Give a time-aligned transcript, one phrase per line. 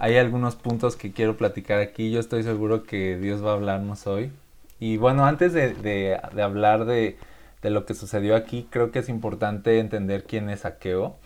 [0.00, 2.12] Hay algunos puntos que quiero platicar aquí.
[2.12, 4.30] Yo estoy seguro que Dios va a hablarnos hoy.
[4.78, 7.18] Y bueno, antes de, hablar de,
[7.64, 11.16] lo que sucedió aquí, creo que es importante entender quién es Saqueo.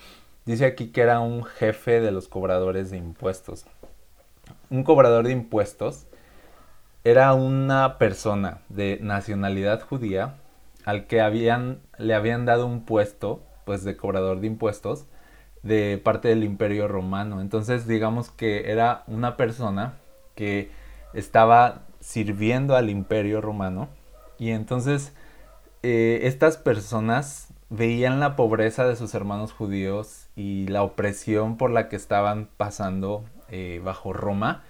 [0.46, 3.66] Dice aquí que era un jefe de los cobradores de impuestos.
[4.70, 6.06] Un cobrador de impuestos
[7.04, 10.36] era una persona de nacionalidad judía
[10.86, 15.04] al que habían, le habían dado un puesto pues de cobrador de impuestos
[15.62, 17.40] de parte del imperio romano.
[17.40, 19.94] Entonces digamos que era una persona
[20.34, 20.70] que
[21.14, 23.88] estaba sirviendo al imperio romano
[24.38, 25.12] y entonces
[25.82, 31.88] eh, estas personas veían la pobreza de sus hermanos judíos y la opresión por la
[31.88, 34.62] que estaban pasando eh, bajo Roma,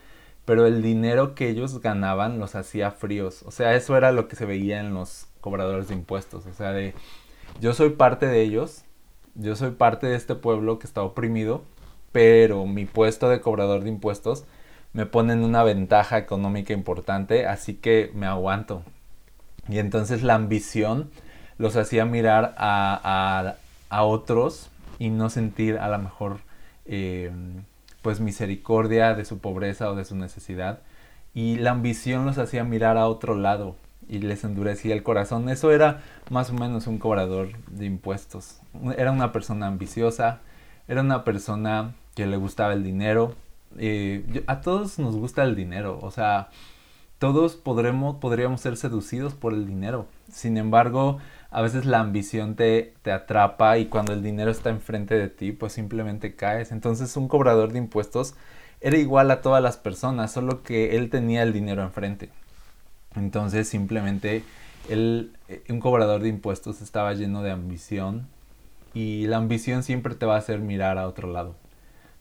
[0.44, 3.42] pero el dinero que ellos ganaban los hacía fríos.
[3.42, 6.46] O sea, eso era lo que se veía en los cobradores de impuestos.
[6.46, 6.94] O sea, de
[7.60, 8.84] yo soy parte de ellos,
[9.34, 11.62] yo soy parte de este pueblo que está oprimido,
[12.12, 14.44] pero mi puesto de cobrador de impuestos
[14.92, 18.82] me pone en una ventaja económica importante, así que me aguanto.
[19.68, 21.10] Y entonces la ambición
[21.58, 23.56] los hacía mirar a,
[23.90, 26.38] otros y no sentir a lo mejor
[26.86, 27.64] em,
[28.00, 30.80] pues misericordia de su pobreza o de su necesidad.
[31.34, 33.76] Y la ambición los hacía mirar a otro lado
[34.08, 35.48] y les endurecía el corazón.
[35.48, 38.60] Eso era más o menos un cobrador de impuestos.
[38.96, 40.40] Era una persona ambiciosa,
[40.88, 43.34] era una persona que le gustaba el dinero.
[43.78, 46.50] Eh, a todos nos gusta el dinero, o sea,
[47.18, 50.06] todos podremos, podríamos ser seducidos por el dinero.
[50.30, 51.18] Sin embargo,
[51.50, 55.52] a veces la ambición te, te atrapa y cuando el dinero está enfrente de ti,
[55.52, 56.72] pues simplemente caes.
[56.72, 58.34] Entonces un cobrador de impuestos
[58.80, 62.30] era igual a todas las personas, solo que él tenía el dinero enfrente.
[63.14, 64.44] Entonces simplemente
[64.88, 65.32] el,
[65.68, 68.26] un cobrador de impuestos estaba lleno de ambición
[68.94, 71.54] y la ambición siempre te va a hacer mirar a otro lado.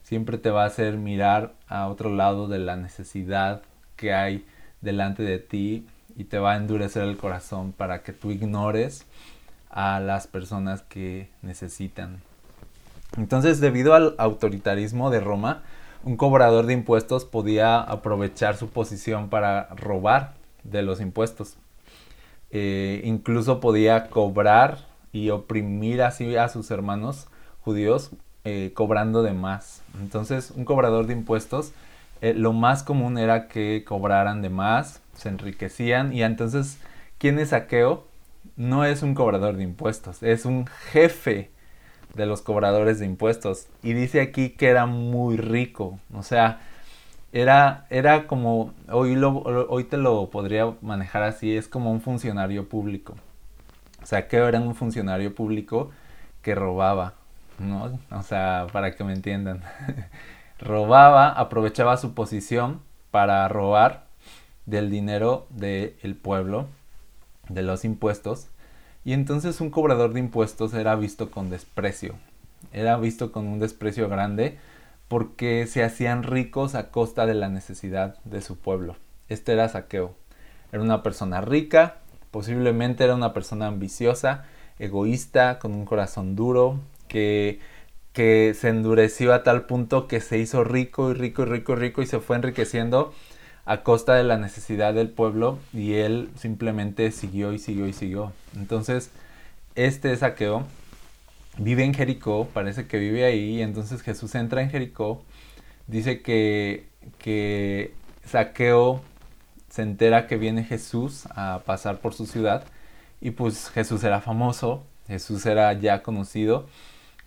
[0.04, 3.62] Siempre te va a hacer mirar a otro lado de la necesidad
[3.96, 4.46] que hay
[4.82, 9.06] delante de ti y te va a endurecer el corazón para que tú ignores
[9.70, 12.20] a las personas que necesitan.
[13.18, 15.64] Entonces, debido al autoritarismo de Roma,
[16.04, 21.58] un cobrador de impuestos podía aprovechar su posición para robar de los impuestos.
[22.52, 24.80] Eh, incluso podía cobrar
[25.14, 27.28] y oprimir así a sus hermanos
[27.62, 28.12] judíos
[28.44, 29.82] eh, cobrando de más.
[30.00, 31.74] Entonces un cobrador de impuestos
[32.22, 36.78] eh, lo más común era que cobraran de más, se enriquecían y entonces
[37.18, 38.06] ¿quién es saqueo?
[38.56, 41.52] No es un cobrador de impuestos, es un jefe
[42.16, 43.68] de los cobradores de impuestos.
[43.84, 46.62] Y dice aquí que era muy rico, o sea,
[47.34, 52.68] era, era como, hoy, lo, hoy te lo podría manejar así, es como un funcionario
[52.68, 53.16] público.
[54.02, 55.92] O sea, que era un funcionario público
[56.42, 57.14] que robaba,
[57.60, 58.00] ¿no?
[58.12, 59.62] O sea, para que me entiendan.
[60.60, 62.82] robaba, aprovechaba su posición
[63.12, 64.06] para robar
[64.66, 66.68] del dinero del pueblo,
[67.50, 68.48] de los impuestos.
[69.06, 72.16] Y entonces un cobrador de impuestos era visto con desprecio.
[72.74, 74.60] Era visto con un desprecio grande
[75.12, 78.96] porque se hacían ricos a costa de la necesidad de su pueblo.
[79.28, 80.16] Este era Saqueo.
[80.72, 81.98] Era una persona rica,
[82.32, 84.46] posiblemente era una persona ambiciosa,
[84.80, 86.80] egoísta, con un corazón duro,
[87.10, 87.60] que,
[88.14, 91.76] que se endureció a tal punto que se hizo rico y rico y rico y
[91.76, 93.14] rico y se fue enriqueciendo
[93.66, 98.32] a costa de la necesidad del pueblo y él simplemente siguió y siguió y siguió.
[98.56, 99.12] Entonces,
[99.76, 100.64] este Saqueo
[101.58, 105.24] vive en Jericó, parece que vive ahí, entonces Jesús entra en Jericó,
[105.88, 107.94] dice que, que
[108.26, 109.02] Saqueo
[109.70, 112.66] se entera que viene Jesús a pasar por su ciudad,
[113.20, 116.68] y pues Jesús era famoso, Jesús era ya conocido,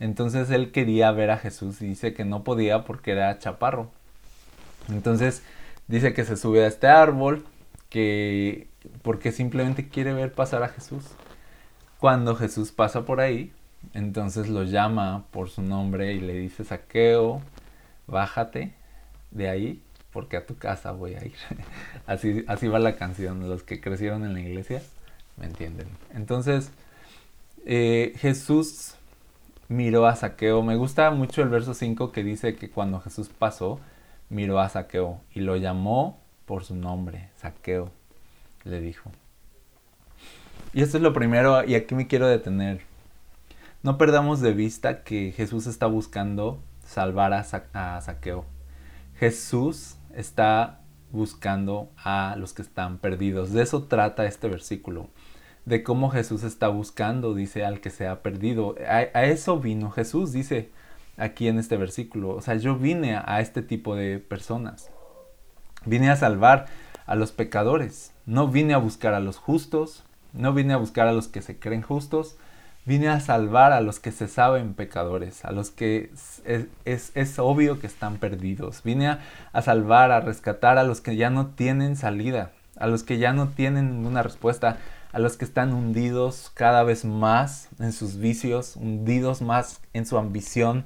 [0.00, 3.90] entonces él quería ver a Jesús y dice que no podía porque era chaparro.
[4.88, 5.42] Entonces
[5.86, 7.44] dice que se sube a este árbol,
[7.88, 8.68] que
[9.02, 11.04] porque simplemente quiere ver pasar a Jesús.
[11.98, 13.52] Cuando Jesús pasa por ahí,
[13.92, 17.42] entonces lo llama por su nombre y le dice, saqueo,
[18.06, 18.74] bájate
[19.30, 21.34] de ahí porque a tu casa voy a ir.
[22.06, 24.82] así, así va la canción, los que crecieron en la iglesia
[25.36, 25.88] me entienden.
[26.14, 26.70] Entonces,
[27.66, 28.94] eh, Jesús
[29.68, 30.62] miró a Saqueo.
[30.62, 33.80] Me gusta mucho el verso 5 que dice que cuando Jesús pasó,
[34.28, 37.90] miró a Saqueo y lo llamó por su nombre, Saqueo,
[38.64, 39.10] le dijo.
[40.72, 42.80] Y esto es lo primero, y aquí me quiero detener.
[43.84, 47.44] No perdamos de vista que Jesús está buscando salvar a,
[48.00, 48.46] Saqueo.
[49.18, 50.80] Jesús está
[51.12, 53.52] buscando a los que están perdidos.
[53.52, 55.10] De eso trata este versículo.
[55.66, 58.74] De cómo Jesús está buscando, dice, al que se ha perdido.
[58.88, 60.70] A, eso vino Jesús, dice.
[61.18, 62.30] aquí en este versículo.
[62.30, 64.90] O sea, yo vine a este tipo de personas.
[65.84, 66.68] Vine a salvar
[67.04, 68.14] a los pecadores.
[68.24, 70.04] No vine a buscar a los justos.
[70.32, 72.38] No vine a buscar a los que se creen justos.
[72.86, 76.10] Vine a salvar a los que se saben pecadores, a los que
[76.84, 78.82] es, obvio que están perdidos.
[78.82, 79.18] Vine
[79.52, 83.32] a, salvar, a rescatar a los que ya no tienen salida, a los que ya
[83.32, 84.76] no tienen ninguna respuesta,
[85.12, 90.18] a los que están hundidos cada vez más en sus vicios, hundidos más en su
[90.18, 90.84] ambición.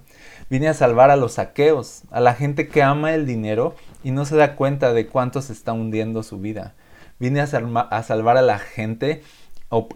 [0.51, 3.75] Vine a salvar a los saqueos, a la gente que ama el dinero
[4.05, 6.75] y no se da cuenta de cuánto se está hundiendo su vida.
[7.19, 9.25] Vine a, a salvar a la gente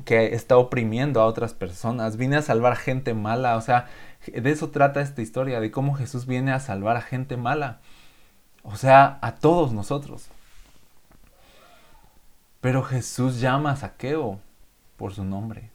[0.05, 2.17] que está oprimiendo a otras personas.
[2.17, 3.57] Vine a salvar gente mala.
[3.57, 3.89] O sea,
[4.27, 7.81] de eso trata esta historia, de cómo Jesús viene a salvar a gente mala.
[8.63, 10.29] O sea, a todos nosotros.
[12.61, 14.39] Pero Jesús llama a Saqueo
[14.97, 15.71] por su nombre.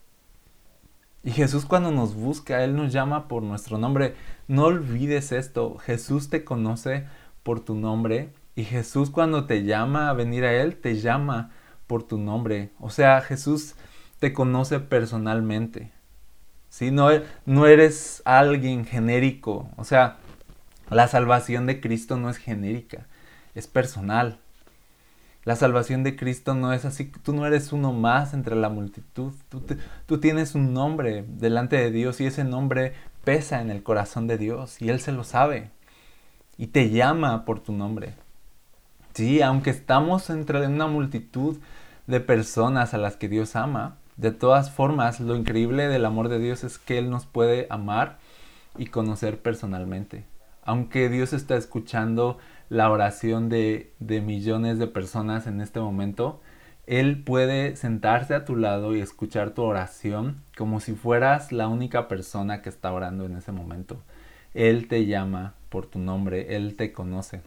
[1.24, 4.16] Y Jesús cuando nos busca, Él nos llama por nuestro nombre.
[4.48, 7.06] No olvides esto, Jesús te conoce
[7.44, 11.52] por tu nombre y Jesús cuando te llama a venir a Él, te llama
[11.86, 12.72] por tu nombre.
[12.80, 13.76] O sea, Jesús
[14.20, 15.92] te conoce personalmente.
[16.70, 16.92] ¿sí?
[16.92, 17.10] No,
[17.46, 19.70] no eres alguien genérico.
[19.78, 20.18] O sea,
[20.90, 23.08] la salvación de Cristo no es genérica,
[23.56, 24.40] es personal.
[25.44, 29.34] La salvación de Cristo no es así, tú no eres uno más entre la multitud,
[30.06, 32.94] tú, tienes un nombre delante de Dios y ese nombre
[33.24, 35.72] pesa en el corazón de Dios y Él se lo sabe
[36.58, 38.14] y te llama por tu nombre.
[39.14, 41.58] Sí, aunque estamos entre una multitud
[42.08, 46.40] de personas a las que Dios ama, de todas formas, lo increíble del amor de
[46.40, 48.18] Dios es que Él nos puede amar
[48.76, 50.26] y conocer personalmente.
[50.64, 56.42] Aunque Dios está escuchando la oración de, millones de personas en este momento,
[56.88, 62.08] Él puede sentarse a tu lado y escuchar tu oración como si fueras la única
[62.08, 64.02] persona que está orando en ese momento.
[64.56, 67.42] Él te llama por tu nombre, Él te conoce.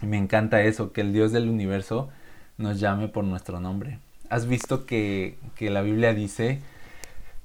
[0.00, 2.08] Y me encanta eso, que el Dios del universo
[2.56, 3.98] nos llame por nuestro nombre.
[4.30, 6.60] ¿Has visto que, que la Biblia dice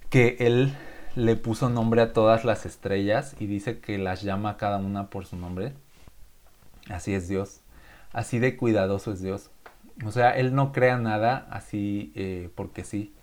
[0.09, 0.73] que Él
[1.15, 5.25] le puso nombre a todas las estrellas y dice que las llama cada una por
[5.25, 5.73] su nombre?
[6.89, 7.61] Así es Dios.
[8.11, 9.49] Así de cuidadoso es Dios.
[10.05, 13.13] O sea, Él no crea nada así eh, porque sí.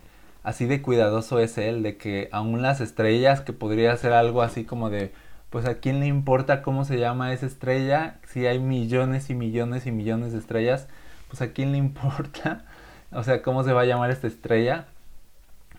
[0.42, 4.64] Así de cuidadoso es Él, de que aún las estrellas, que podría ser algo así
[4.64, 5.12] como de,
[5.50, 9.86] pues a quién le importa cómo se llama esa estrella, si hay millones y millones
[9.86, 10.88] y millones de estrellas,
[11.28, 12.64] pues a quién le importa,
[13.12, 14.86] o sea, cómo se va a llamar esta estrella,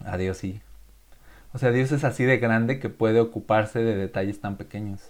[0.05, 0.61] a Dios sí.
[1.53, 5.09] O sea, Dios es así de grande que puede ocuparse de detalles tan pequeños.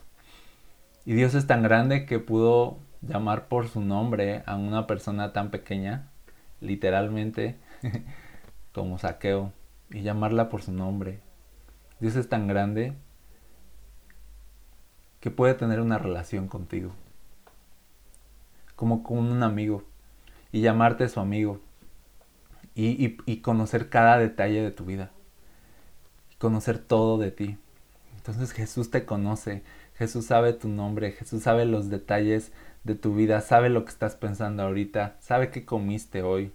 [1.06, 5.50] Y Dios es tan grande que pudo llamar por su nombre a una persona tan
[5.50, 6.08] pequeña,
[6.60, 7.58] literalmente,
[8.74, 9.52] como saqueo,
[9.90, 11.20] y llamarla por su nombre.
[12.00, 12.94] Dios es tan grande
[15.20, 16.92] que puede tener una relación contigo,
[18.76, 19.84] como con un amigo,
[20.52, 21.60] y llamarte su amigo,
[22.76, 25.12] y, conocer cada detalle de tu vida,
[26.38, 27.58] conocer todo de ti.
[28.16, 29.64] Entonces Jesús te conoce,
[29.96, 32.52] Jesús sabe tu nombre, Jesús sabe los detalles
[32.84, 36.52] de tu vida, sabe lo que estás pensando ahorita, sabe qué comiste hoy,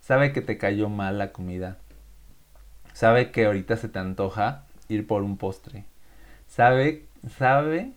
[0.00, 1.78] sabe que te cayó mal la comida,
[2.92, 5.84] sabe que ahorita se te antoja ir por un postre,
[6.48, 7.06] sabe,
[7.38, 7.92] sabe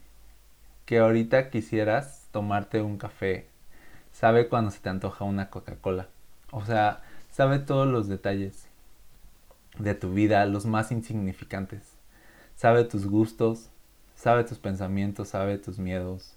[0.86, 3.48] que ahorita quisieras tomarte un café,
[4.12, 6.08] sabe cuando se te antoja una Coca-Cola,
[6.52, 7.02] o sea,
[7.34, 8.68] sabe todos los detalles
[9.80, 11.82] de tu vida, los más insignificantes,
[12.56, 13.70] sabe tus gustos,
[14.16, 16.36] sabe tus pensamientos, sabe tus miedos,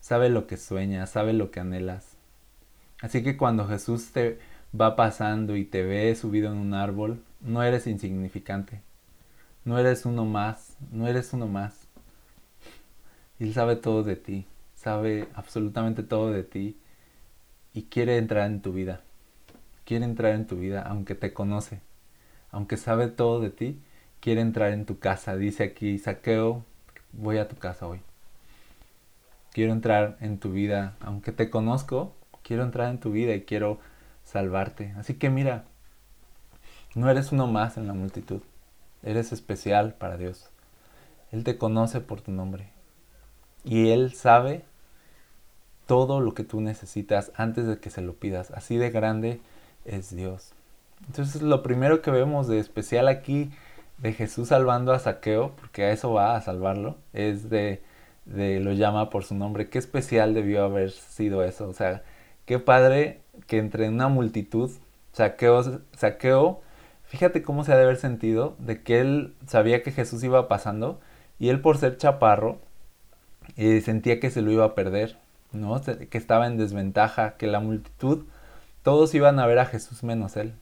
[0.00, 2.16] sabe lo que sueñas, sabe lo que anhelas.
[3.02, 4.38] Así que cuando Jesús te
[4.78, 8.80] va pasando y te ve subido en un árbol, no eres insignificante,
[9.66, 11.86] no eres uno más, no eres uno más.
[13.38, 16.78] Él sabe todo de ti, sabe absolutamente todo de ti
[17.74, 19.02] y quiere entrar en tu vida.
[19.88, 21.80] Quiere entrar en tu vida, aunque te conoce,
[22.50, 23.80] aunque sabe todo de ti,
[24.20, 25.34] quiere entrar en tu casa.
[25.34, 26.62] Dice aquí Saqueo
[27.14, 28.02] voy a tu casa hoy.
[29.50, 33.80] Quiero entrar en tu vida, aunque te conozco, quiero entrar en tu vida y quiero
[34.24, 34.92] salvarte.
[34.98, 35.64] Así que mira,
[36.94, 38.42] no eres uno más en la multitud,
[39.02, 40.50] eres especial para Dios.
[41.32, 42.68] Él te conoce por tu nombre
[43.64, 44.66] y Él sabe
[45.86, 48.50] todo lo que tú necesitas antes de que se lo pidas.
[48.50, 49.40] Así de grande
[49.88, 50.52] es Dios.
[51.06, 53.50] Entonces lo primero que vemos de especial aquí
[53.98, 57.82] de Jesús salvando a Saqueo, porque a eso va a salvarlo, es de,
[58.24, 59.68] de lo llama por su nombre.
[59.68, 61.68] Qué especial debió haber sido eso.
[61.68, 62.02] O sea,
[62.46, 64.70] qué padre que entre una multitud,
[65.12, 66.60] Saqueo, Saqueo,
[67.04, 71.00] fíjate cómo se ha de haber sentido de que él sabía que Jesús iba pasando
[71.38, 72.58] y él por ser chaparro,
[73.56, 75.18] eh, sentía que se lo iba a perder,
[75.52, 75.80] ¿no?
[75.80, 78.24] Que estaba en desventaja, que la multitud,
[78.88, 80.54] todos iban a ver a Jesús menos él.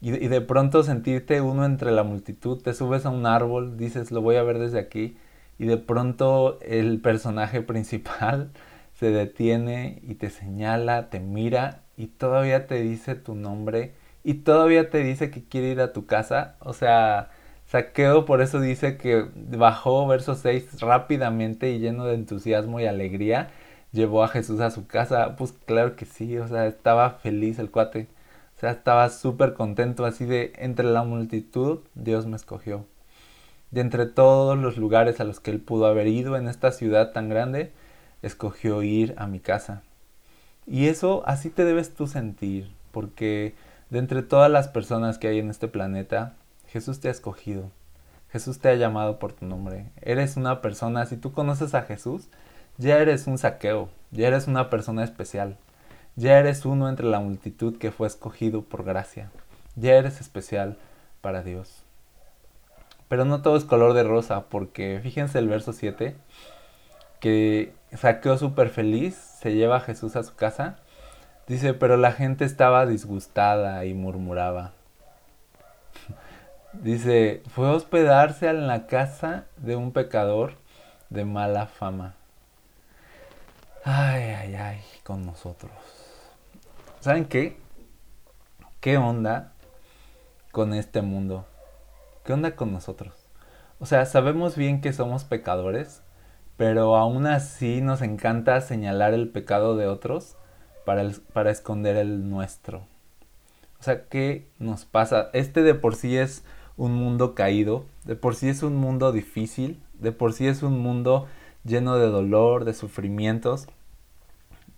[0.00, 4.22] Y, de pronto sentirte uno entre la multitud, te subes a un árbol, dices, lo
[4.22, 5.18] voy a ver desde aquí,
[5.58, 8.50] y de pronto el personaje principal
[8.98, 14.88] se detiene y te señala, te mira y todavía te dice tu nombre y todavía
[14.88, 16.56] te dice que quiere ir a tu casa.
[16.60, 17.28] O sea,
[17.66, 23.50] Saqueo por eso dice que bajó, verso 6, rápidamente y lleno de entusiasmo y alegría,
[23.94, 25.36] llevó a Jesús a su casa.
[25.36, 28.08] Pues claro que sí, o sea, estaba feliz el cuate.
[28.56, 32.84] O sea, estaba súper contento, así de entre la multitud, Dios me escogió.
[33.70, 37.12] De entre todos los lugares a los que él pudo haber ido en esta ciudad
[37.12, 37.72] tan grande,
[38.22, 39.82] escogió ir a mi casa.
[40.66, 43.54] Y eso así te debes tú sentir, porque
[43.90, 46.34] de entre todas las personas que hay en este planeta,
[46.68, 47.70] Jesús te ha escogido.
[48.30, 49.90] Jesús te ha llamado por tu nombre.
[50.00, 52.28] Eres una persona, si tú conoces a Jesús,
[52.78, 55.56] ya eres un saqueo, ya eres una persona especial.
[56.16, 59.30] Ya eres uno entre la multitud que fue escogido por gracia.
[59.74, 60.78] Ya eres especial
[61.20, 61.82] para Dios.
[63.08, 66.16] Pero no todo es color de rosa, porque fíjense el verso 7,
[67.20, 70.78] que saqueó súper feliz, se lleva a Jesús a su casa.
[71.48, 74.72] Dice, pero la gente estaba disgustada y murmuraba.
[76.72, 80.54] Dice, fue a hospedarse en la casa de un pecador
[81.10, 82.14] de mala fama.
[83.86, 85.70] Ay, ay, ay, con nosotros.
[87.00, 87.58] ¿Saben qué?
[88.80, 89.52] ¿Qué onda
[90.52, 91.44] con este mundo?
[92.24, 93.12] ¿Qué onda con nosotros?
[93.80, 96.00] O sea, sabemos bien que somos pecadores,
[96.56, 100.36] pero aún así nos encanta señalar el pecado de otros
[100.86, 102.86] para, para esconder el nuestro.
[103.80, 105.28] O sea, ¿qué nos pasa?
[105.34, 106.42] Este de por sí es
[106.78, 110.78] un mundo caído, de por sí es un mundo difícil, de por sí es un
[110.78, 111.26] mundo
[111.64, 113.66] lleno de dolor, de sufrimientos.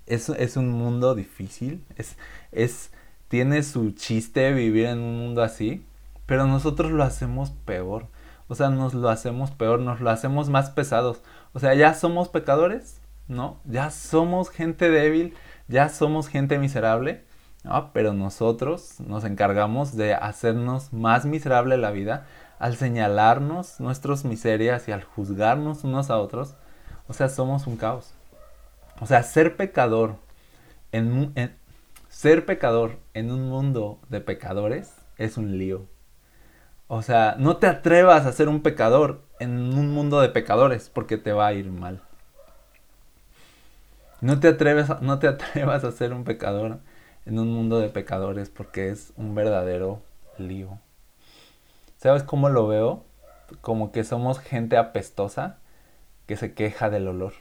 [0.06, 2.16] Es, es un mundo difícil, es,
[2.52, 2.90] es,
[3.28, 5.84] tiene su chiste vivir en un mundo así,
[6.26, 8.06] pero nosotros lo hacemos peor.
[8.48, 11.22] O sea, nos lo hacemos peor, nos lo hacemos más pesados.
[11.52, 13.58] O sea, ya somos pecadores, ¿no?
[13.64, 15.34] Ya somos gente débil,
[15.68, 17.24] ya somos gente miserable,
[17.64, 17.90] ¿no?
[17.92, 22.26] Pero nosotros nos encargamos de hacernos más miserable la vida
[22.58, 26.54] al señalarnos nuestras miserias y al juzgarnos unos a otros.
[27.08, 28.15] O sea, somos un caos.
[29.00, 30.16] O sea, ser pecador
[30.92, 31.34] en,
[32.08, 35.86] ser pecador en un mundo de pecadores es un lío.
[36.88, 41.18] O sea, no te atrevas a ser un pecador en un mundo de pecadores porque
[41.18, 42.02] te va a ir mal.
[44.20, 46.78] No te, atreves, no te atrevas a ser un pecador
[47.26, 50.02] en un mundo de pecadores porque es un verdadero
[50.38, 50.78] lío.
[51.98, 53.04] ¿Sabes cómo lo veo?
[53.60, 55.58] Como que somos gente apestosa
[56.26, 57.34] que se queja del olor.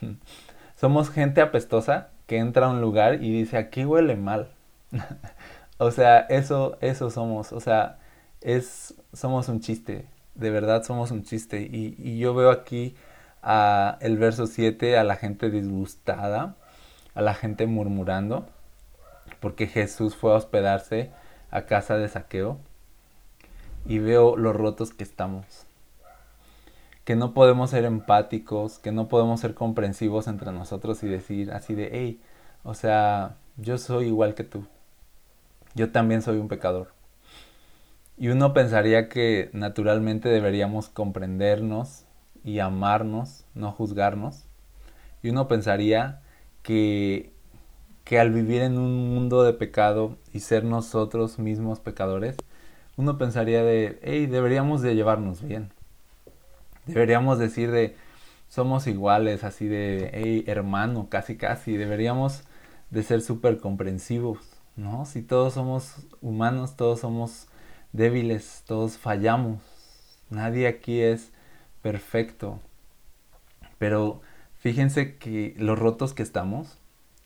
[0.76, 4.50] somos gente apestosa que entra a un lugar y dice, aquí huele mal.
[5.78, 7.52] o sea, eso, eso somos.
[7.52, 7.98] O sea,
[8.40, 11.62] es, somos un chiste, de verdad somos un chiste.
[11.62, 12.94] Y, yo veo aquí
[14.00, 16.56] el verso 7 a la gente disgustada,
[17.14, 18.46] a la gente murmurando,
[19.40, 21.10] porque Jesús fue a hospedarse
[21.50, 22.58] a casa de saqueo.
[23.88, 25.65] Y veo los rotos que estamos.
[27.06, 31.74] Que no podemos ser empáticos, que no podemos ser comprensivos entre nosotros y decir así
[31.74, 32.20] de, hey,
[32.64, 34.66] o sea, yo soy igual que tú.
[35.74, 36.88] Yo también soy un pecador.
[38.18, 42.04] Y uno pensaría que naturalmente deberíamos comprendernos
[42.44, 44.44] y amarnos, no juzgarnos.
[45.22, 46.22] Y uno pensaría
[46.62, 47.32] que,
[48.04, 52.36] que al vivir en un mundo de pecado y ser nosotros mismos pecadores,
[52.96, 55.75] uno pensaría de, hey, deberíamos de llevarnos bien.
[56.86, 57.96] Deberíamos decir de,
[58.48, 61.76] somos iguales, así de, hermano, casi casi.
[61.76, 62.44] Deberíamos
[62.90, 64.38] de ser súper comprensivos,
[64.76, 65.04] ¿no?
[65.04, 67.48] Si todos somos humanos, todos somos
[67.92, 69.60] débiles, todos fallamos.
[70.30, 71.32] Nadie aquí es
[71.82, 72.60] perfecto.
[73.78, 74.20] Pero
[74.58, 76.78] fíjense que los rotos que estamos,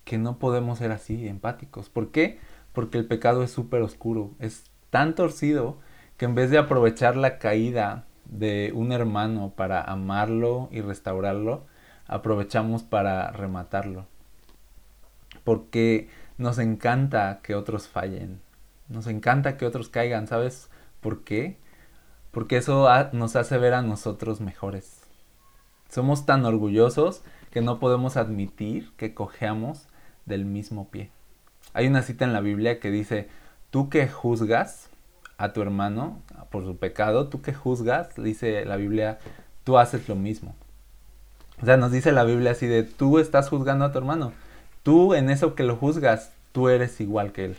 [0.04, 1.88] que no podemos ser así empáticos.
[1.88, 2.38] ¿Por qué?
[2.72, 5.78] Porque el pecado es súper oscuro, es tan torcido
[6.16, 11.66] que en vez de aprovechar la caída de un hermano para amarlo y restaurarlo,
[12.06, 14.06] aprovechamos para rematarlo.
[15.44, 16.08] Porque
[16.38, 18.40] nos encanta que otros fallen,
[18.88, 21.58] nos encanta que otros caigan, ¿sabes por qué?
[22.30, 25.02] Porque eso nos hace ver a nosotros mejores.
[25.88, 29.88] Somos tan orgullosos que no podemos admitir que cojeamos
[30.26, 31.10] del mismo pie.
[31.72, 33.28] Hay una cita en la Biblia que dice,
[33.70, 34.89] tú que juzgas
[35.40, 36.20] a tu hermano
[36.50, 39.18] por su pecado, tú que juzgas, dice la Biblia,
[39.64, 40.54] tú haces lo mismo.
[41.62, 44.34] O sea, nos dice la Biblia así de, tú estás juzgando a tu hermano.
[44.82, 47.56] Tú en eso que lo juzgas, tú eres igual que él.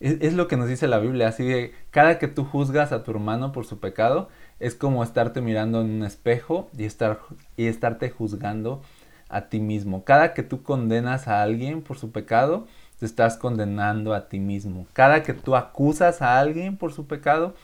[0.00, 3.12] Es, lo que nos dice la Biblia, así de, cada que tú juzgas a tu
[3.12, 4.28] hermano por su pecado,
[4.58, 7.20] es como estarte mirando en un espejo y, estar,
[7.56, 8.82] y estarte juzgando
[9.28, 10.02] a ti mismo.
[10.02, 12.66] Cada que tú condenas a alguien por su pecado,
[12.98, 14.86] te estás condenando a ti mismo.
[14.92, 17.54] Cada que tú acusas a alguien por su pecado,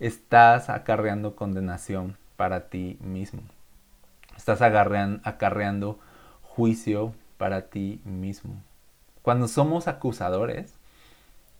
[0.00, 3.42] estás acarreando condenación para ti mismo.
[4.36, 5.98] Estás acarreando
[6.42, 8.54] juicio para ti mismo.
[9.22, 10.74] Cuando somos acusadores,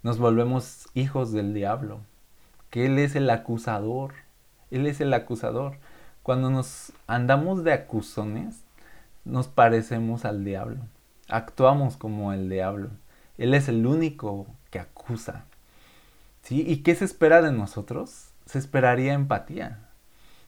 [0.03, 2.01] nos volvemos hijos del diablo,
[2.71, 4.15] que Él es el acusador.
[4.71, 5.77] Él es el acusador.
[6.23, 8.65] Cuando nos andamos de acusones,
[9.25, 10.79] nos parecemos al diablo.
[11.29, 12.91] Actuamos como el diablo.
[13.39, 15.45] Él es el único que acusa.
[16.43, 16.65] ¿Sí?
[16.67, 18.29] ¿Y qué se espera de nosotros?
[18.47, 19.79] Se esperaría empatía.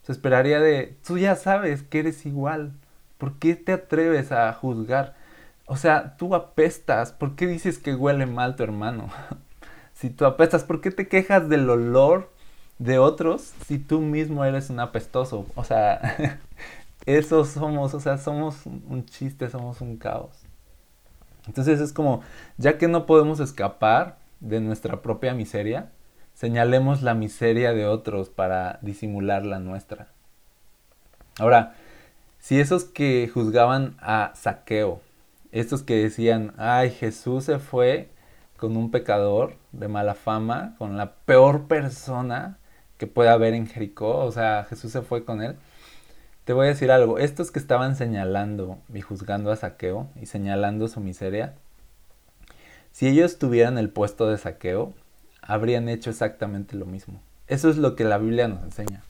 [0.03, 2.73] Se esperaría de, tú ya sabes que eres igual.
[3.19, 5.15] ¿Por qué te atreves a juzgar?
[5.67, 7.13] O sea, tú apestas.
[7.13, 9.09] ¿Por qué dices que huele mal tu hermano?
[9.95, 12.31] si tú apestas, ¿por qué te quejas del olor
[12.79, 15.47] de otros si tú mismo eres un apestoso?
[15.55, 16.39] O sea,
[17.07, 20.44] eso somos, o sea, somos un chiste, somos un caos.
[21.47, 22.23] Entonces es como,
[22.57, 25.91] ya que no podemos escapar de nuestra propia miseria,
[26.35, 30.09] señalemos la miseria de otros para disimular la nuestra.
[31.39, 31.75] Ahora,
[32.39, 35.01] si esos que juzgaban a Saqueo,
[35.53, 38.09] estos que decían, ay, Jesús se fue
[38.57, 42.59] con un pecador de mala fama, con la peor persona
[42.99, 45.57] que puede haber en Jericó, o sea, Jesús se fue con él.
[46.45, 50.89] Te voy a decir algo, estos que estaban señalando y juzgando a Saqueo y señalando
[50.89, 51.55] su miseria,
[52.93, 54.93] si ellos tuvieran el puesto de Saqueo,
[55.41, 57.21] habrían hecho exactamente lo mismo.
[57.47, 59.03] Eso es lo que la Biblia nos enseña.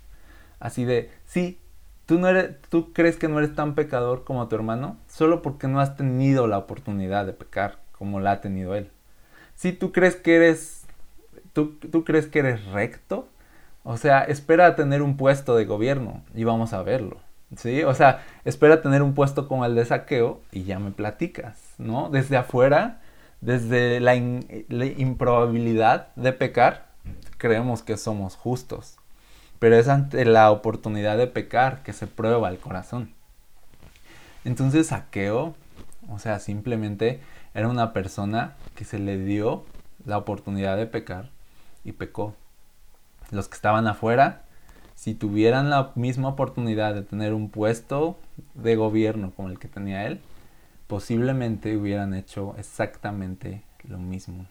[0.61, 1.59] Así de, sí,
[2.07, 5.67] tú, no eres, tú crees que no eres tan pecador como tu hermano solo porque
[5.67, 8.91] no has tenido la oportunidad de pecar como la ha tenido él.
[9.57, 10.85] Si tú crees que eres,
[11.53, 13.27] tú, tú crees que eres recto,
[13.83, 17.24] o sea, espera a tener un puesto de gobierno y vamos a verlo.
[17.57, 17.83] ¿Sí?
[17.83, 22.09] O sea, espera tener un puesto como el de saqueo y ya me platicas, ¿no?
[22.11, 23.01] Desde afuera
[23.45, 26.87] desde la, improbabilidad de pecar,
[27.37, 28.97] creemos que somos justos.
[29.59, 33.13] Pero es ante la oportunidad de pecar que se prueba el corazón.
[34.45, 35.55] Entonces Saqueo,
[36.09, 37.21] o sea, simplemente
[37.53, 39.65] era una persona que se le dio
[40.07, 41.29] la oportunidad de pecar
[41.85, 42.35] y pecó.
[43.31, 44.44] Los que estaban afuera,
[44.95, 48.19] si tuvieran la misma oportunidad de tener un puesto
[48.55, 50.21] de gobierno como el que tenía él,
[50.87, 54.47] posiblemente hubieran hecho exactamente lo mismo.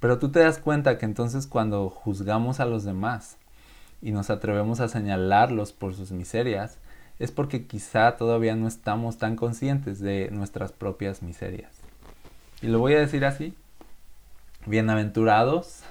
[0.00, 3.36] Pero tú te das cuenta que entonces cuando juzgamos a los demás
[4.00, 6.78] y nos atrevemos a señalarlos por sus miserias,
[7.18, 11.70] es porque quizá todavía no estamos tan conscientes de nuestras propias miserias.
[12.62, 13.54] Y lo voy a decir así,
[14.64, 15.82] bienaventurados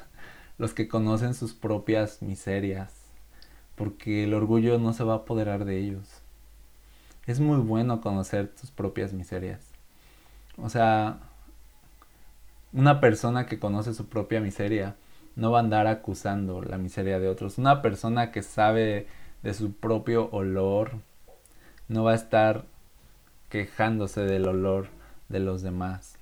[0.57, 2.91] los que conocen sus propias miserias,
[3.79, 6.05] porque el orgullo no se va a apoderar de ellos.
[7.25, 9.61] Es muy bueno conocer tus propias miserias.
[10.57, 11.19] O sea,
[12.73, 14.97] una persona que conoce su propia miseria
[15.37, 17.57] no va a andar acusando la miseria de otros.
[17.57, 19.07] Una persona que sabe
[19.43, 20.99] de su propio olor
[21.87, 22.65] no va a estar
[23.47, 24.87] quejándose del olor
[25.29, 26.17] de los demás.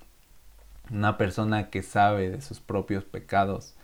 [0.92, 3.74] Una persona que sabe de sus propios pecados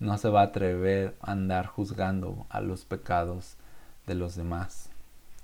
[0.00, 3.56] no se va a atrever a andar juzgando a los pecados
[4.06, 4.88] de los demás.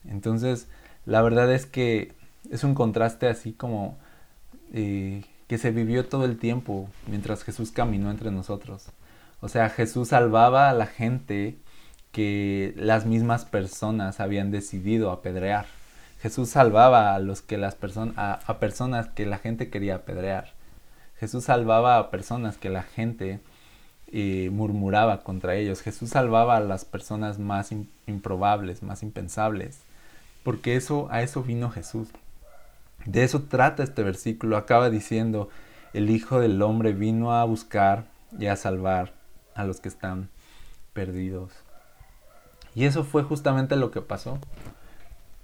[0.08, 0.66] Entonces,
[1.04, 2.12] la verdad es que
[2.50, 3.96] es un contraste así como
[4.72, 8.86] eh, que se vivió todo el tiempo mientras Jesús caminó entre nosotros.
[9.40, 11.56] O sea, Jesús salvaba a la gente
[12.10, 15.66] que las mismas personas habían decidido apedrear.
[16.20, 20.54] Jesús salvaba a los que las personas a, personas que la gente quería apedrear.
[21.20, 23.40] Jesús salvaba a personas que la gente
[24.12, 25.82] eh, murmuraba contra ellos.
[25.82, 27.70] Jesús salvaba a las personas más
[28.06, 29.80] improbables, más impensables
[30.46, 32.06] porque eso, a eso vino Jesús.
[33.04, 34.56] De eso trata este versículo.
[34.56, 35.48] Acaba diciendo,
[35.92, 38.04] el Hijo del Hombre vino a buscar
[38.38, 39.12] y a salvar
[39.56, 40.28] a los que están
[40.92, 41.50] perdidos.
[42.76, 44.38] Y eso fue justamente lo que pasó.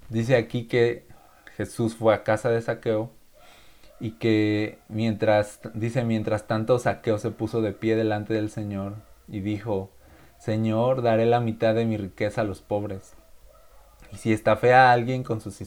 [0.07, 1.05] Dice aquí que
[1.57, 3.11] Jesús fue a casa de Saqueo
[3.99, 8.95] y que mientras, dice, mientras tanto Saqueo se puso de pie delante del Señor
[9.27, 9.91] y dijo,
[10.37, 13.15] Señor, daré la mitad de mi riqueza a los pobres
[14.13, 15.59] y si está fea alguien con sus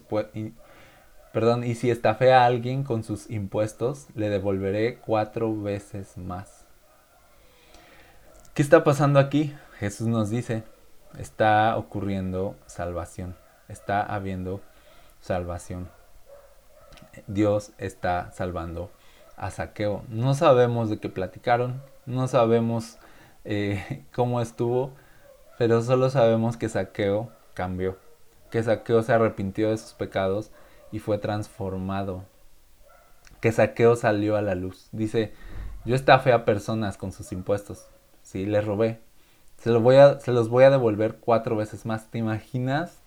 [1.32, 6.64] perdón, y si fea alguien con sus impuestos, le devolveré cuatro veces más.
[8.54, 9.54] ¿Qué está pasando aquí?
[9.78, 10.62] Jesús nos dice,
[11.18, 13.36] está ocurriendo salvación,
[13.68, 14.60] está habiendo
[15.20, 15.88] salvación.
[17.26, 18.90] Dios está salvando
[19.36, 20.02] a Saqueo.
[20.08, 22.98] No sabemos de qué platicaron, no sabemos
[23.44, 24.92] eh, cómo estuvo,
[25.58, 27.98] pero solo sabemos que Saqueo cambió,
[28.50, 30.50] que Saqueo se arrepintió de sus pecados
[30.92, 32.24] y fue transformado,
[33.40, 34.88] que Saqueo salió a la luz.
[34.92, 35.32] Dice,
[35.84, 37.86] yo estafé a personas con sus impuestos,
[38.22, 39.00] sí, les robé,
[39.58, 42.10] se los voy a, se los voy a devolver cuatro veces más.
[42.10, 43.02] ¿Te imaginas?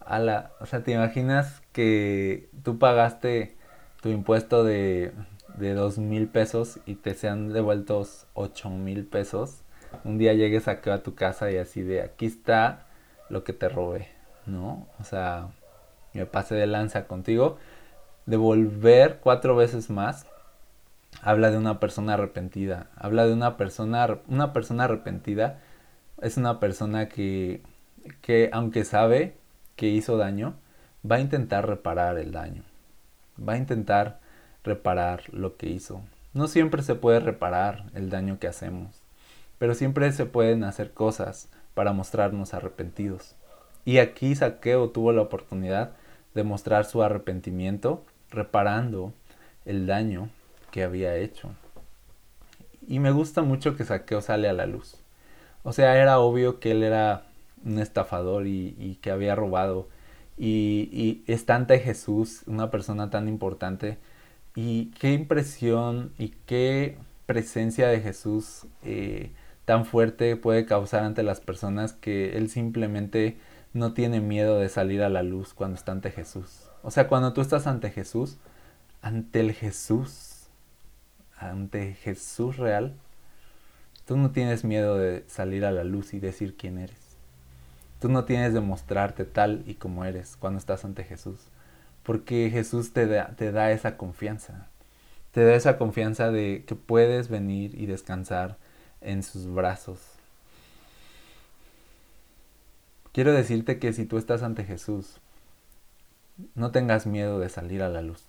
[0.00, 3.56] A o sea, ¿te imaginas que tú pagaste
[4.00, 5.12] tu impuesto de,
[5.56, 9.62] de dos mil pesos y te sean devueltos ocho mil pesos?
[10.04, 12.86] Un día llegues aquí a tu casa y así de aquí está
[13.28, 14.08] lo que te robé,
[14.46, 14.86] ¿no?
[15.00, 15.48] O sea,
[16.12, 17.58] me pasé de lanza contigo.
[18.26, 20.26] Devolver cuatro veces más
[21.22, 22.88] habla de una persona arrepentida.
[22.96, 25.60] Habla de una persona, una persona arrepentida
[26.20, 27.62] es una persona que,
[28.20, 29.36] que aunque sabe
[29.80, 30.56] que hizo daño,
[31.10, 32.64] va a intentar reparar el daño.
[33.40, 34.20] Va a intentar
[34.62, 36.02] reparar lo que hizo.
[36.34, 39.00] No siempre se puede reparar el daño que hacemos,
[39.56, 43.36] pero siempre se pueden hacer cosas para mostrarnos arrepentidos.
[43.86, 45.92] Y aquí Saqueo tuvo la oportunidad
[46.34, 49.14] de mostrar su arrepentimiento reparando
[49.64, 50.28] el daño
[50.72, 51.52] que había hecho.
[52.86, 54.96] Y me gusta mucho que Saqueo sale a la luz.
[55.62, 57.29] O sea, era obvio que él era
[57.64, 59.88] un estafador y, que había robado.
[60.36, 61.44] Y, y es
[61.82, 63.98] Jesús, una persona tan importante.
[64.54, 69.30] Y qué impresión y qué presencia de Jesús eh,
[69.64, 73.38] tan fuerte puede causar ante las personas que él simplemente
[73.72, 76.68] no tiene miedo de salir a la luz cuando está ante Jesús.
[76.82, 78.38] O sea, cuando tú estás ante Jesús,
[79.02, 80.48] ante el Jesús,
[81.38, 82.94] ante Jesús real,
[84.10, 86.98] Tú no tienes miedo de salir a la luz y decir quién eres.
[88.00, 91.38] Tú no tienes de mostrarte tal y como eres cuando estás ante Jesús.
[92.02, 94.68] Porque Jesús te da, te da esa confianza.
[95.32, 98.56] Te da esa confianza de que puedes venir y descansar
[99.02, 100.00] en sus brazos.
[103.12, 105.20] Quiero decirte que si tú estás ante Jesús,
[106.54, 108.24] no tengas miedo de salir a la luz.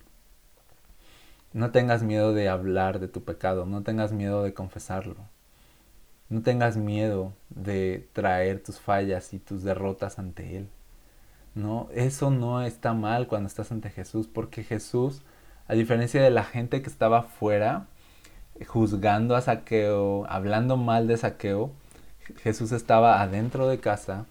[1.52, 5.16] No tengas miedo de hablar de tu pecado, no tengas miedo de confesarlo.
[6.32, 10.68] No tengas miedo de traer tus fallas y tus derrotas ante Él.
[11.54, 15.20] No, eso no está mal cuando estás ante Jesús, porque Jesús,
[15.68, 17.86] a diferencia de la gente que estaba afuera,
[18.66, 21.70] juzgando a Saqueo, hablando mal de Saqueo,
[22.42, 24.24] Jesús estaba adentro de casa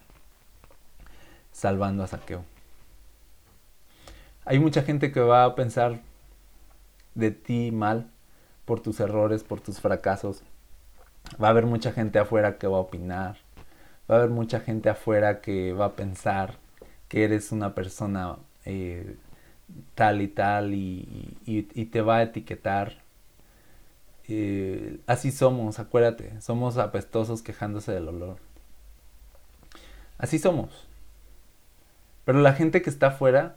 [1.52, 2.44] salvando a Saqueo.
[4.44, 6.00] Hay mucha gente que va a pensar
[7.14, 8.10] de ti mal
[8.64, 10.42] por tus errores, por tus fracasos,
[11.42, 13.36] va a haber mucha gente afuera que va a opinar,
[14.10, 16.58] va a haber mucha gente afuera que va a pensar
[17.08, 19.16] que eres una persona eh,
[19.94, 23.02] tal y tal y, te va a etiquetar.
[24.28, 28.38] Eh, así somos, acuérdate, somos apestosos quejándose del olor.
[30.18, 30.86] Así somos.
[32.24, 33.56] Pero la gente que está afuera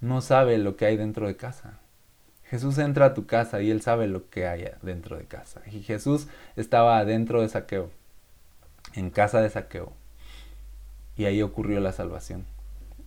[0.00, 1.78] no sabe lo que hay dentro de casa.
[2.50, 5.60] Jesús entra a tu casa y él sabe lo que hay dentro de casa.
[5.70, 7.90] Y Jesús estaba adentro de Saqueo,
[8.94, 9.92] en casa de Saqueo.
[11.16, 12.46] Y ahí ocurrió la salvación.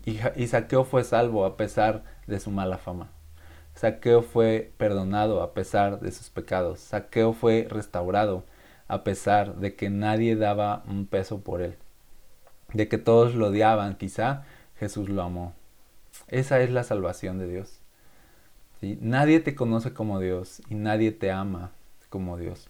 [0.06, 3.10] Y, Saqueo fue salvo a pesar de su mala fama.
[3.76, 6.80] Saqueo fue perdonado a pesar de sus pecados.
[6.80, 8.44] Saqueo fue restaurado
[8.88, 11.78] a pesar de que nadie daba un peso por él.
[12.74, 14.44] De que todos lo odiaban, quizá
[14.78, 15.54] Jesús lo amó.
[16.28, 17.81] Esa es la salvación de Dios.
[18.82, 21.72] Nadie te conoce como Dios y nadie te ama
[22.10, 22.68] como Dios.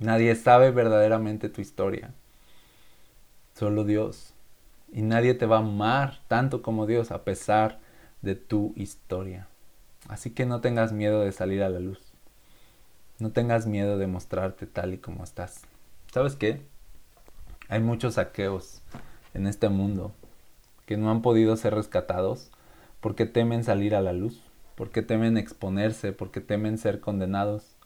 [0.00, 2.14] Nadie sabe verdaderamente tu historia.
[3.54, 4.32] Solo Dios.
[4.92, 7.80] Y nadie te va a amar tanto como Dios a pesar
[8.22, 9.46] de tu historia.
[10.08, 12.00] Así que no tengas miedo de salir a la luz.
[13.18, 15.62] No tengas miedo de mostrarte tal y como estás.
[16.12, 16.62] ¿Sabes qué?
[17.68, 18.80] Hay muchos saqueos
[19.34, 20.12] en este mundo
[20.86, 22.50] que no han podido ser rescatados
[23.00, 24.40] porque temen salir a la luz
[24.74, 27.76] porque temen exponerse, porque temen ser condenados,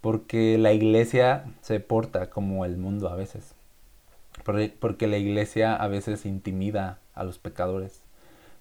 [0.00, 3.54] porque la iglesia se porta como el mundo a veces,
[4.80, 8.00] porque la iglesia a veces intimida a los pecadores,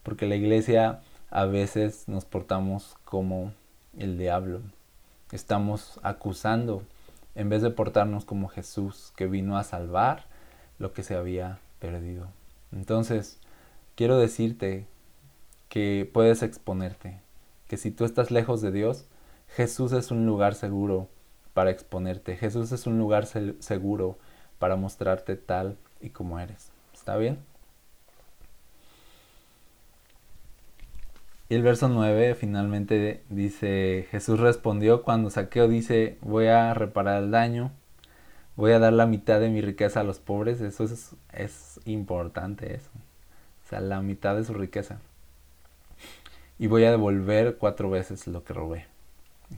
[0.04, 3.54] porque la iglesia a veces nos portamos como
[3.98, 4.62] el diablo,
[5.32, 6.84] estamos acusando
[7.36, 10.26] en vez de portarnos como Jesús que vino a salvar
[10.80, 12.28] lo que se había perdido.
[12.72, 13.40] Entonces,
[13.96, 14.86] quiero decirte
[15.70, 17.20] que puedes exponerte,
[17.68, 19.06] que si tú estás lejos de Dios,
[19.50, 21.10] Jesús es un lugar seguro
[21.54, 22.36] para exponerte.
[22.36, 24.18] Jesús es un lugar seguro
[24.60, 26.72] para mostrarte tal y como eres.
[26.94, 27.40] ¿Está bien?
[31.50, 37.32] Y el verso 9 finalmente dice, Jesús respondió cuando Saqueo dice, voy a reparar el
[37.32, 37.72] daño,
[38.58, 42.76] voy a dar la mitad de mi riqueza a los pobres, eso es, es importante
[42.76, 42.90] eso.
[43.66, 45.00] O sea, la mitad de su riqueza.
[46.60, 48.86] Y voy a devolver cuatro veces lo que robé.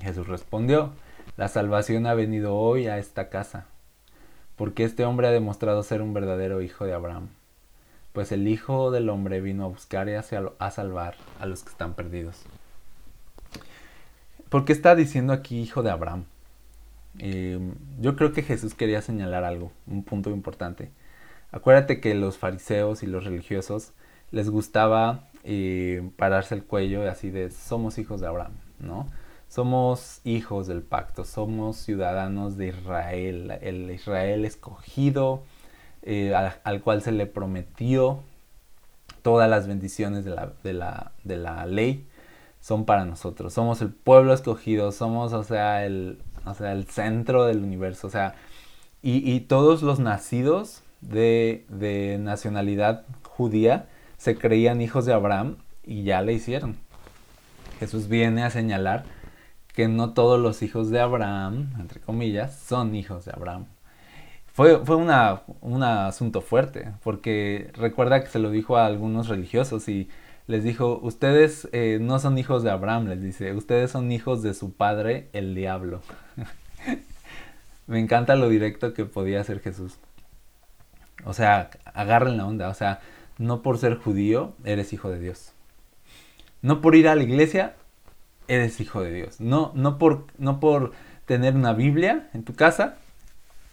[0.02, 0.94] Jesús respondió,
[1.38, 3.66] la salvación ha venido hoy a esta casa,
[4.56, 7.30] porque este hombre ha demostrado ser un verdadero hijo de Abraham
[8.14, 11.94] pues el Hijo del Hombre vino a buscar y a, salvar a los que están
[11.94, 12.44] perdidos.
[14.50, 16.26] ¿Por qué está diciendo aquí Hijo de Abraham?
[17.20, 20.92] Em, yo creo que Jesús quería señalar algo, un punto importante.
[21.52, 23.94] Acuérdate que los fariseos y los religiosos
[24.32, 29.08] les gustaba eh, pararse el cuello así de somos hijos de Abraham, ¿no?
[29.48, 35.42] Somos hijos del pacto, somos ciudadanos de Israel, el Israel escogido,
[36.04, 38.20] eh, al, cual se le prometió
[39.24, 42.08] todas las bendiciones de la, de, la, de la, ley
[42.62, 43.52] son para nosotros.
[43.52, 48.06] Somos el pueblo escogido, somos, o sea, el, o sea, el centro del universo.
[48.06, 48.36] O sea,
[49.02, 53.88] y, y todos los nacidos de, de, nacionalidad judía
[54.20, 56.78] se creían hijos de Abraham y ya le hicieron.
[57.80, 59.06] Jesús viene a señalar
[59.74, 63.66] que no todos los hijos de Abraham, entre comillas, son hijos de Abraham
[64.60, 69.88] fue, fue una, un asunto fuerte, porque recuerda que se lo dijo a algunos religiosos
[69.88, 70.10] y
[70.48, 74.54] les dijo, ustedes eh, no son hijos de Abraham, les dice, ustedes son hijos de
[74.54, 76.02] su padre, el diablo.
[77.88, 79.98] Me encanta lo directo que podía hacer Jesús.
[81.24, 83.00] O sea, agarren la onda, o sea,
[83.40, 85.54] no por ser judío eres hijo de Dios.
[86.62, 87.76] No por ir a la iglesia
[88.48, 89.40] eres hijo de Dios.
[89.40, 90.92] No, no, por, no por
[91.26, 92.98] tener una Biblia en tu casa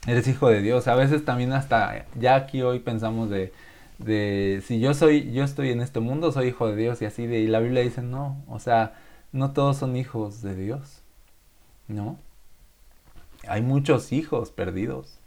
[0.07, 0.87] eres hijo de Dios.
[0.89, 3.53] A veces también hasta ya aquí hoy pensamos de,
[3.99, 7.27] de si yo soy, yo estoy en este mundo, soy hijo de Dios y así
[7.27, 8.95] de, y la Biblia dice no, o sea,
[9.33, 11.03] no todos son hijos de Dios,
[11.89, 12.19] ¿no?
[13.49, 15.19] Hay muchos hijos perdidos.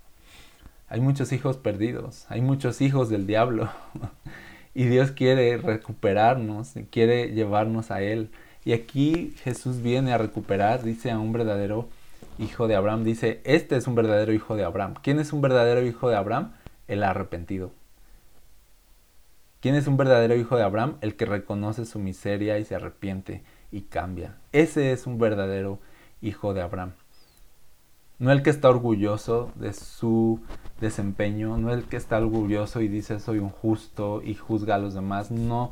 [0.90, 3.70] Hay muchos hijos perdidos, hay muchos hijos del diablo.
[4.74, 8.32] y Dios quiere recuperarnos, quiere llevarnos a Él.
[8.66, 11.88] Y aquí Jesús viene a recuperar, dice, a un verdadero
[12.40, 14.96] hijo de Abraham, dice, este es un verdadero hijo de Abraham.
[15.02, 16.54] ¿Quién es un verdadero hijo de Abraham?
[16.88, 17.72] El arrepentido.
[19.62, 20.96] ¿Quién es un verdadero hijo de Abraham?
[21.02, 24.38] El que reconoce su miseria y se arrepiente y cambia.
[24.54, 25.80] Ese es un verdadero
[26.22, 26.94] hijo de Abraham.
[28.20, 30.42] No el que está orgulloso de su
[30.82, 34.94] desempeño, no el que está orgulloso y dice soy un justo y juzga a los
[34.94, 35.72] demás, no,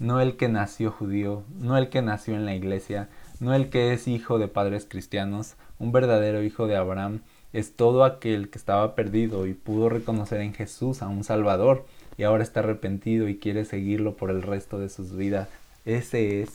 [0.00, 3.92] no el que nació judío, no el que nació en la iglesia, no el que
[3.92, 7.20] es hijo de padres cristianos, un verdadero hijo de Abraham
[7.52, 12.24] es todo aquel que estaba perdido y pudo reconocer en Jesús a un Salvador y
[12.24, 15.48] ahora está arrepentido y quiere seguirlo por el resto de sus vidas.
[15.84, 16.50] Ese es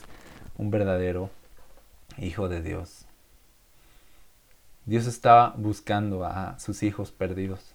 [0.57, 1.29] un verdadero
[2.17, 3.08] hijo de Dios.
[4.89, 7.73] Dios está buscando a sus hijos perdidos.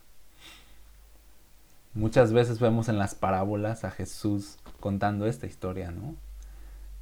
[1.94, 6.16] Muchas veces vemos en las parábolas a Jesús contando esta historia, ¿no?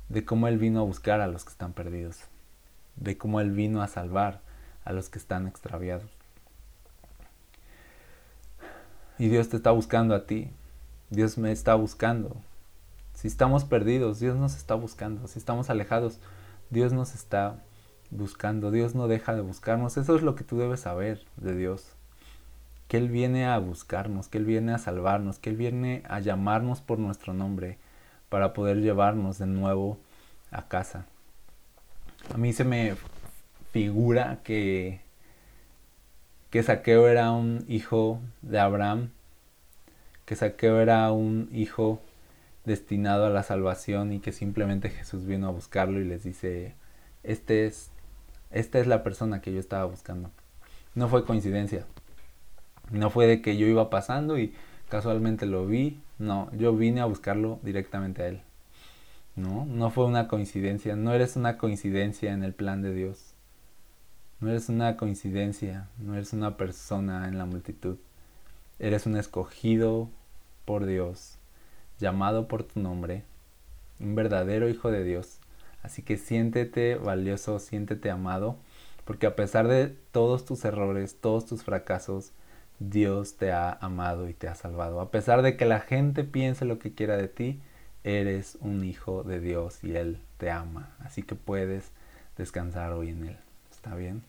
[0.08, 2.18] De cómo Él vino a buscar a los que están perdidos
[2.96, 4.40] de cómo Él vino a salvar
[4.84, 6.10] a los que están extraviados.
[9.18, 10.50] Y Dios te está buscando a ti.
[11.10, 12.36] Dios me está buscando.
[13.14, 15.28] Si estamos perdidos, Dios nos está buscando.
[15.28, 16.18] Si estamos alejados,
[16.70, 17.56] Dios nos está
[18.12, 18.70] buscando.
[18.70, 19.96] Dios no deja de buscarnos.
[19.96, 21.96] Eso es lo que tú debes saber de Dios.
[22.86, 26.80] Que Él viene a buscarnos, que Él viene a salvarnos, que Él viene a llamarnos
[26.80, 27.78] por nuestro nombre
[28.28, 29.98] para poder llevarnos de nuevo
[30.50, 31.06] a casa.
[32.32, 32.94] A mí se me
[33.72, 35.00] figura que,
[36.50, 39.10] que Saqueo era un hijo de Abraham,
[40.26, 42.00] que Saqueo era un hijo
[42.64, 46.74] destinado a la salvación y que simplemente Jesús vino a buscarlo y les dice,
[47.22, 47.91] este es,
[48.52, 50.30] esta es la persona que yo estaba buscando.
[50.94, 51.86] No fue coincidencia.
[52.90, 54.54] No fue de que yo iba pasando y
[54.88, 56.00] casualmente lo vi.
[56.18, 58.42] No, yo vine a buscarlo directamente a él.
[59.36, 59.64] ¿no?
[59.66, 63.34] No fue una coincidencia, no eres una coincidencia en el plan de Dios.
[64.40, 67.96] No eres una coincidencia, no eres una persona en la multitud.
[68.78, 70.08] Eres un escogido
[70.64, 71.38] por Dios,
[71.98, 73.22] llamado por tu nombre,
[74.00, 75.38] un verdadero hijo de Dios.
[75.82, 78.56] Así que siéntete valioso, siéntete amado,
[79.04, 82.32] porque a pesar de todos tus errores, todos tus fracasos,
[82.78, 85.00] Dios te ha amado y te ha salvado.
[85.00, 87.60] A pesar de que la gente piense lo que quiera de ti,
[88.04, 90.94] eres un hijo de Dios y Él te ama.
[91.00, 91.90] Así que puedes
[92.36, 93.36] descansar hoy en Él.
[93.70, 94.22] ¿Está bien?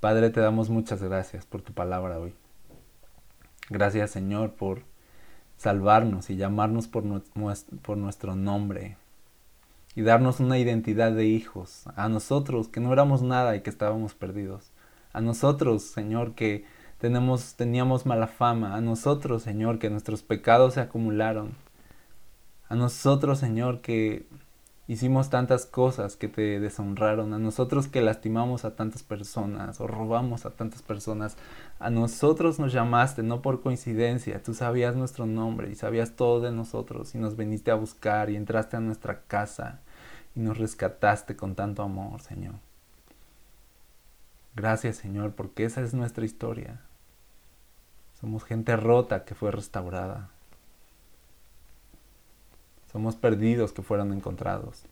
[0.00, 2.34] Padre, te damos muchas gracias por tu palabra hoy.
[3.70, 4.82] Gracias Señor por
[5.56, 7.04] salvarnos y llamarnos por,
[7.82, 8.96] por nuestro nombre.
[9.94, 14.14] Y darnos una identidad de hijos, a nosotros que no éramos nada y que estábamos
[14.14, 14.70] perdidos,
[15.12, 16.64] a nosotros, Señor, que
[16.98, 21.54] tenemos, teníamos mala fama, a nosotros, Señor, que nuestros pecados se acumularon,
[22.68, 24.26] a nosotros, Señor, que
[24.88, 30.44] hicimos tantas cosas que te deshonraron, a nosotros que lastimamos a tantas personas o robamos
[30.44, 31.36] a tantas personas,
[31.78, 36.52] a nosotros nos llamaste no por coincidencia, tú sabías nuestro nombre y sabías todo de
[36.52, 39.80] nosotros y nos viniste a buscar y entraste a nuestra casa
[40.34, 42.54] y nos rescataste con tanto amor, Señor.
[44.54, 46.80] Gracias, Señor, porque esa es nuestra historia.
[48.20, 50.31] Somos gente rota que fue restaurada.
[52.92, 54.84] Somos perdidos que fueron encontrados.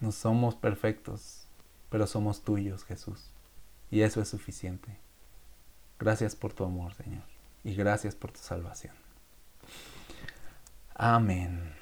[0.00, 1.46] No somos perfectos,
[1.90, 3.30] pero somos tuyos, Jesús.
[3.90, 4.96] Y eso es suficiente.
[5.98, 7.22] Gracias por tu amor, Señor.
[7.62, 8.94] Y gracias por tu salvación.
[10.94, 11.79] Amén.